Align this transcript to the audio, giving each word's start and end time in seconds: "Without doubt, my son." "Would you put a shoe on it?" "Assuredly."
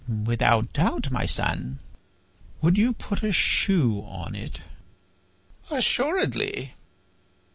"Without 0.25 0.73
doubt, 0.73 1.11
my 1.11 1.27
son." 1.27 1.77
"Would 2.63 2.75
you 2.75 2.93
put 2.93 3.21
a 3.21 3.31
shoe 3.31 3.99
on 3.99 4.33
it?" 4.33 4.59
"Assuredly." 5.69 6.73